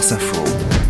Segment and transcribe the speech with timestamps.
[0.00, 0.89] France Info.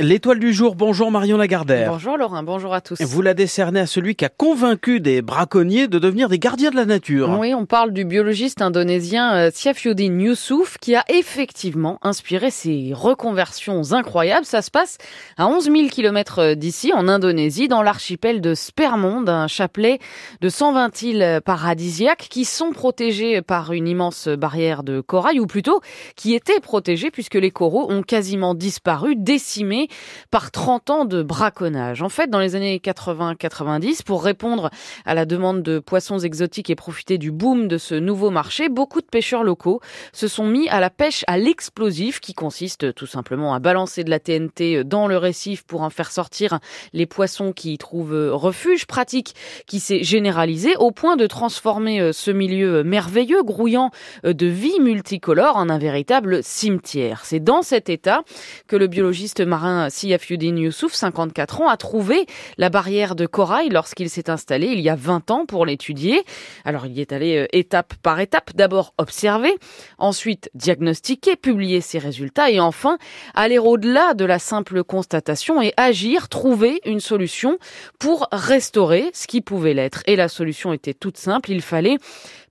[0.00, 1.92] L'étoile du jour, bonjour Marion Lagardère.
[1.92, 2.98] Bonjour Laurent, bonjour à tous.
[3.02, 6.76] Vous la décernez à celui qui a convaincu des braconniers de devenir des gardiens de
[6.76, 7.36] la nature.
[7.38, 13.92] Oui, on parle du biologiste indonésien euh, Siafyudin Yusuf qui a effectivement inspiré ces reconversions
[13.92, 14.46] incroyables.
[14.46, 14.96] Ça se passe
[15.36, 19.98] à 11 000 km d'ici, en Indonésie, dans l'archipel de Spermonde, un chapelet
[20.40, 25.82] de 120 îles paradisiaques qui sont protégées par une immense barrière de corail, ou plutôt
[26.16, 29.88] qui étaient protégées puisque les coraux ont quasiment disparu, décimés
[30.30, 32.02] par 30 ans de braconnage.
[32.02, 34.70] En fait, dans les années 80-90, pour répondre
[35.04, 39.00] à la demande de poissons exotiques et profiter du boom de ce nouveau marché, beaucoup
[39.00, 39.80] de pêcheurs locaux
[40.12, 44.10] se sont mis à la pêche à l'explosif qui consiste tout simplement à balancer de
[44.10, 46.58] la TNT dans le récif pour en faire sortir
[46.92, 49.34] les poissons qui y trouvent refuge, pratique
[49.66, 53.90] qui s'est généralisée au point de transformer euh, ce milieu merveilleux, grouillant
[54.24, 57.22] euh, de vie multicolore en un véritable cimetière.
[57.24, 58.22] C'est dans cet état
[58.66, 62.26] que le biologiste marin Siafudin Youssouf, 54 ans, a trouvé
[62.58, 66.22] la barrière de corail lorsqu'il s'est installé il y a 20 ans pour l'étudier.
[66.64, 69.54] Alors il y est allé euh, étape par étape, d'abord observer,
[69.98, 72.98] ensuite diagnostiquer, publier ses résultats et enfin
[73.34, 77.58] aller au-delà de la simple constatation et agir, trouver une solution
[77.98, 80.02] pour restaurer ce qui pouvait l'être.
[80.06, 81.98] Et la solution était toute simple, il fallait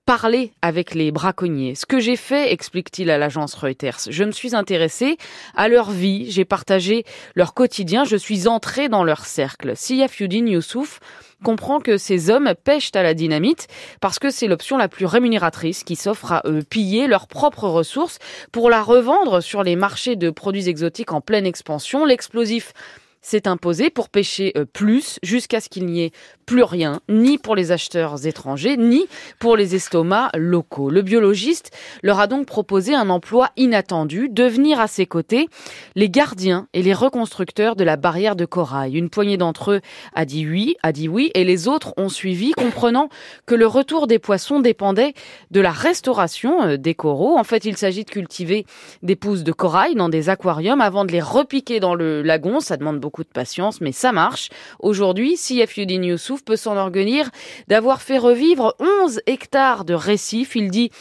[0.09, 1.75] parler avec les braconniers.
[1.75, 5.19] Ce que j'ai fait, explique-t-il à l'agence Reuters, je me suis intéressé
[5.55, 9.73] à leur vie, j'ai partagé leur quotidien, je suis entré dans leur cercle.
[9.75, 10.99] Siyafudin Youssouf
[11.43, 13.67] comprend que ces hommes pêchent à la dynamite
[14.02, 18.17] parce que c'est l'option la plus rémunératrice qui s'offre à eux piller leurs propres ressources
[18.52, 22.03] pour la revendre sur les marchés de produits exotiques en pleine expansion.
[22.03, 22.73] L'explosif
[23.21, 26.11] s'est imposé pour pêcher euh, plus jusqu'à ce qu'il n'y ait
[26.45, 29.05] plus rien, ni pour les acheteurs étrangers, ni
[29.39, 30.89] pour les estomacs locaux.
[30.89, 35.47] Le biologiste leur a donc proposé un emploi inattendu, devenir à ses côtés
[35.95, 38.97] les gardiens et les reconstructeurs de la barrière de corail.
[38.97, 39.81] Une poignée d'entre eux
[40.13, 43.09] a dit oui, a dit oui, et les autres ont suivi, comprenant
[43.45, 45.13] que le retour des poissons dépendait
[45.52, 47.37] de la restauration euh, des coraux.
[47.37, 48.65] En fait, il s'agit de cultiver
[49.03, 52.59] des pousses de corail dans des aquariums avant de les repiquer dans le lagon.
[52.59, 54.49] Ça demande beaucoup de patience, mais ça marche.
[54.80, 57.30] Aujourd'hui, CF Yudin Youssouf peut s'enorgueillir
[57.67, 60.55] d'avoir fait revivre 11 hectares de récifs.
[60.55, 60.92] Il dit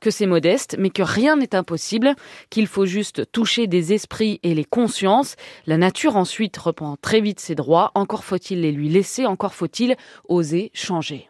[0.00, 2.14] que c'est modeste, mais que rien n'est impossible,
[2.50, 5.36] qu'il faut juste toucher des esprits et les consciences.
[5.66, 9.96] La nature ensuite reprend très vite ses droits, encore faut-il les lui laisser, encore faut-il
[10.28, 11.28] oser changer.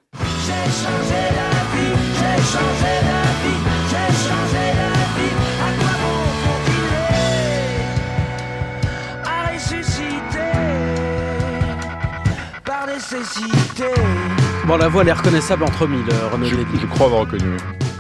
[14.67, 17.57] Bon, la voix elle est reconnaissable entre mille, euh, Renaud Je, je crois avoir reconnu.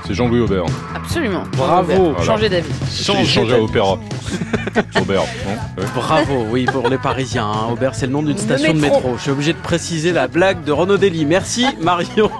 [0.06, 0.64] C'est Jean-Louis Aubert.
[0.94, 1.42] Absolument.
[1.56, 2.12] Bravo.
[2.12, 2.24] Voilà.
[2.24, 2.70] Changer d'avis.
[2.90, 3.60] Changer J'ai changé à.
[3.62, 3.98] Opéra.
[5.00, 5.22] Aubert.
[5.22, 5.84] Ouais.
[5.94, 7.46] Bravo, oui, pour les Parisiens.
[7.46, 7.68] hein.
[7.72, 8.96] Aubert, c'est le nom d'une station de métro.
[8.96, 9.14] métro.
[9.16, 11.26] Je suis obligé de préciser la blague de Renaud Dely.
[11.26, 12.30] Merci, Marion,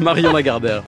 [0.00, 0.80] Marion Lagardère.